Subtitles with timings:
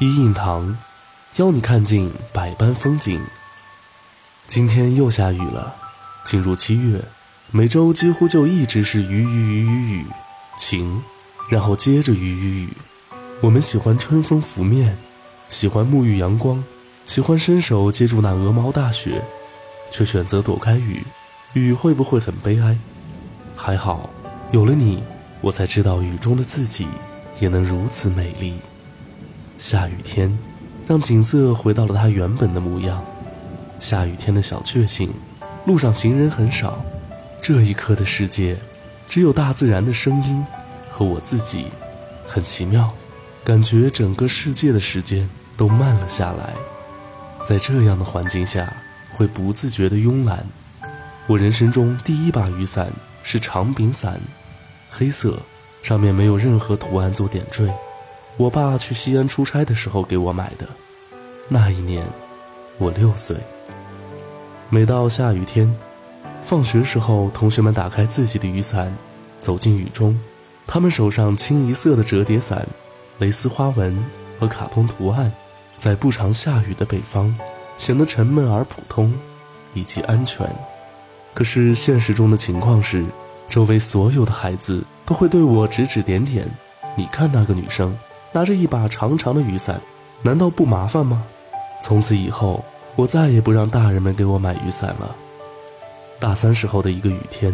[0.00, 0.78] 一印堂，
[1.38, 3.20] 邀你看尽百般风景。
[4.46, 5.74] 今天又下雨了，
[6.24, 7.04] 进入七月，
[7.50, 10.06] 每周几乎就一直是雨雨雨雨雨，
[10.56, 11.02] 晴，
[11.50, 12.68] 然后接着雨雨雨。
[13.40, 14.96] 我们喜欢春风拂面，
[15.48, 16.62] 喜欢沐浴阳光，
[17.04, 19.24] 喜欢伸手接住那鹅毛大雪，
[19.90, 21.02] 却选择躲开雨。
[21.54, 22.78] 雨会不会很悲哀？
[23.56, 24.08] 还好，
[24.52, 25.02] 有了你，
[25.40, 26.86] 我才知道雨中的自己
[27.40, 28.60] 也能如此美丽。
[29.58, 30.38] 下雨天，
[30.86, 33.04] 让景色回到了它原本的模样。
[33.80, 35.12] 下雨天的小确幸，
[35.66, 36.78] 路上行人很少，
[37.42, 38.56] 这一刻的世界，
[39.08, 40.46] 只有大自然的声音
[40.88, 41.66] 和我自己，
[42.24, 42.88] 很奇妙，
[43.42, 46.54] 感觉整个世界的时间都慢了下来。
[47.44, 48.72] 在这样的环境下，
[49.12, 50.46] 会不自觉的慵懒。
[51.26, 52.92] 我人生中第一把雨伞
[53.24, 54.20] 是长柄伞，
[54.88, 55.40] 黑色，
[55.82, 57.68] 上面没有任何图案做点缀。
[58.38, 60.68] 我爸去西安出差的时候给我买的。
[61.48, 62.06] 那一年，
[62.78, 63.36] 我六岁。
[64.70, 65.74] 每到下雨天，
[66.40, 68.96] 放学时候，同学们打开自己的雨伞，
[69.40, 70.16] 走进雨中，
[70.68, 72.64] 他们手上清一色的折叠伞，
[73.18, 73.98] 蕾丝花纹
[74.38, 75.32] 和卡通图案，
[75.76, 77.34] 在不常下雨的北方，
[77.76, 79.12] 显得沉闷而普通，
[79.74, 80.48] 以及安全。
[81.34, 83.04] 可是现实中的情况是，
[83.48, 86.48] 周围所有的孩子都会对我指指点点。
[86.96, 87.96] 你看那个女生
[88.38, 89.82] 拿着一把长长的雨伞，
[90.22, 91.24] 难道不麻烦吗？
[91.82, 92.64] 从此以后，
[92.94, 95.12] 我再也不让大人们给我买雨伞了。
[96.20, 97.52] 大三时候的一个雨天，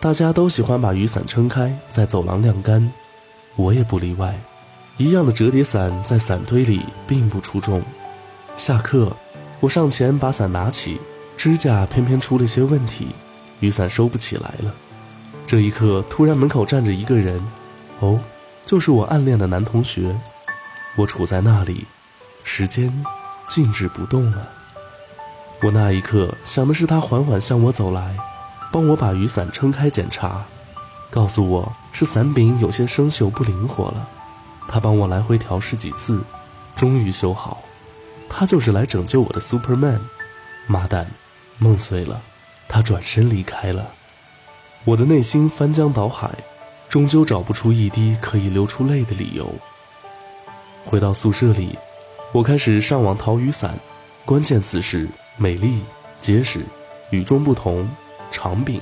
[0.00, 2.90] 大家都喜欢把雨伞撑开在走廊晾干，
[3.56, 4.34] 我也不例外。
[4.96, 7.82] 一样的折叠伞在伞堆里并不出众。
[8.56, 9.14] 下课，
[9.60, 10.98] 我上前把伞拿起。
[11.36, 13.08] 支架偏偏出了些问题，
[13.60, 14.72] 雨伞收不起来了。
[15.46, 17.44] 这一刻，突然门口站着一个人，
[17.98, 18.18] 哦，
[18.72, 20.18] 就是我暗恋的男同学。
[20.96, 21.84] 我处在那里，
[22.42, 23.04] 时间
[23.46, 24.48] 静止不动了。
[25.62, 28.16] 我那一刻想的是他缓缓向我走来，
[28.72, 30.46] 帮我把雨伞撑开检查，
[31.10, 34.08] 告诉我是伞柄有些生锈不灵活了。
[34.66, 36.22] 他帮我来回调试几次，
[36.74, 37.62] 终于修好。
[38.26, 40.00] 他就是来拯救我的 Superman。
[40.66, 41.10] 妈蛋！
[41.58, 42.22] 梦碎了，
[42.66, 43.92] 他转身离开了。
[44.86, 46.30] 我的内心翻江倒海，
[46.92, 49.50] 终究找不出一滴可以流出泪的理由。
[50.84, 51.74] 回到宿舍里，
[52.32, 53.80] 我开始上网淘雨伞，
[54.26, 55.08] 关键词是
[55.38, 55.80] 美丽、
[56.20, 56.60] 结实、
[57.08, 57.88] 与众不同、
[58.30, 58.78] 长柄。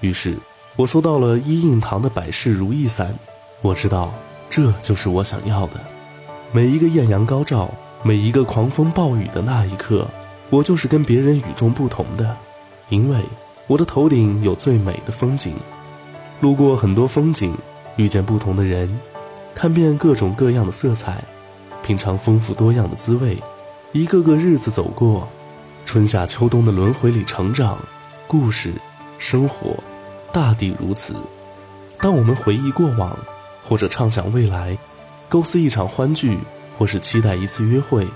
[0.00, 0.36] 于是，
[0.74, 3.16] 我收到了一印堂的百事如意伞。
[3.62, 4.12] 我知道，
[4.50, 5.74] 这就是我想要的。
[6.50, 10.04] 每一个艳阳高照，每一个狂风暴雨的那一刻。
[10.48, 12.36] 我就是跟别人与众不同的，
[12.88, 13.22] 因为
[13.68, 15.54] 我的头顶有最美的风景，
[16.40, 17.54] 路过很多风景，
[17.96, 18.98] 遇见不同的人，
[19.54, 21.22] 看遍各种各样的色彩，
[21.82, 23.36] 品尝丰富多样的滋味，
[23.92, 25.28] 一个个日子走过，
[25.84, 27.78] 春夏秋冬的轮回里成长，
[28.26, 28.72] 故事，
[29.18, 29.76] 生活，
[30.32, 31.14] 大抵如此。
[31.98, 33.14] 当我们回忆过往，
[33.62, 34.78] 或者畅想未来，
[35.28, 36.38] 构思一场欢聚，
[36.78, 38.08] 或是期待一次约会，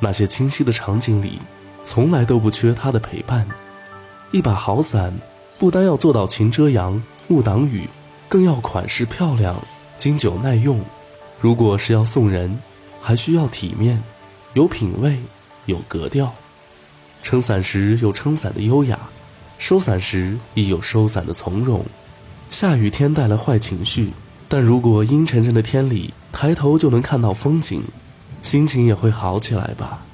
[0.00, 1.38] 那些清晰的场景里。
[1.84, 3.44] 从来都不缺他的陪伴。
[4.30, 5.12] 一把好伞，
[5.58, 7.88] 不单要做到晴遮阳、雾挡雨，
[8.28, 9.56] 更要款式漂亮、
[9.96, 10.80] 经久耐用。
[11.40, 12.58] 如果是要送人，
[13.00, 14.02] 还需要体面、
[14.54, 15.18] 有品味、
[15.66, 16.34] 有格调。
[17.22, 18.98] 撑伞时有撑伞的优雅，
[19.56, 21.84] 收伞时亦有收伞的从容。
[22.50, 24.10] 下雨天带来坏情绪，
[24.48, 27.82] 但如果阴沉沉的天里抬头就能看到风景，
[28.42, 30.04] 心情也会好起来吧。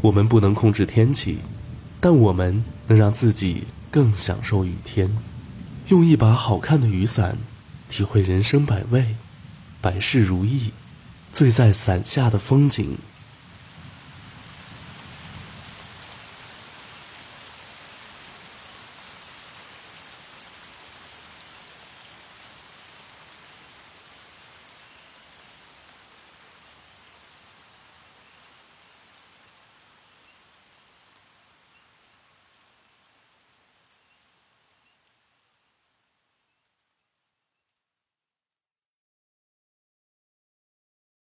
[0.00, 1.38] 我们不能控制天气，
[2.00, 5.14] 但我们能让自己更享受雨天。
[5.88, 7.38] 用一把好看的雨伞，
[7.88, 9.16] 体会人生百味，
[9.80, 10.72] 百事如意，
[11.32, 12.98] 醉在伞下的风景。